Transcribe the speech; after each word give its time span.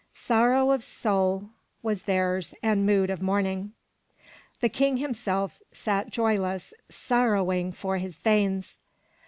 Sorrow 0.13 0.71
of 0.71 0.83
soul 0.83 1.51
Vv^as 1.85 2.05
theirs 2.05 2.55
and 2.63 2.87
mood 2.87 3.11
of 3.11 3.21
mourning. 3.21 3.73
The 4.59 4.67
King 4.67 4.97
himself 4.97 5.61
sat 5.71 6.09
joyless, 6.09 6.73
sorrowing 6.89 7.71
for 7.71 7.97
his 7.97 8.15
thanes. 8.15 8.79